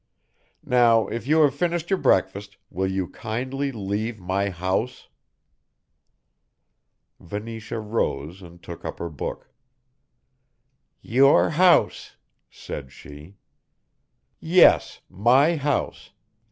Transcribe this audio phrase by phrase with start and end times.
[0.65, 5.09] Now, if you have finished your breakfast, will you kindly leave my house?"
[7.19, 9.51] Venetia rose and took up her book.
[11.03, 12.15] "Your house,"
[12.49, 13.35] said she.
[14.39, 16.09] "Yes, my house.